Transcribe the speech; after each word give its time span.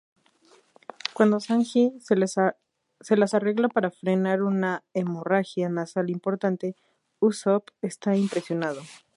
Cuando 1.13 1.39
Sanji 1.39 1.93
se 1.99 2.15
las 3.17 3.33
arregla 3.35 3.67
para 3.69 3.91
frenar 3.91 4.41
una 4.41 4.83
hemorragia 4.95 5.69
nasal 5.69 6.09
importante, 6.09 6.75
Usopp 7.19 7.69
está 7.83 8.15
impresionado. 8.15 8.81